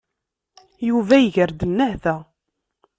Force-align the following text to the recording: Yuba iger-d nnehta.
Yuba 0.87 1.15
iger-d 1.19 1.61
nnehta. 1.65 2.15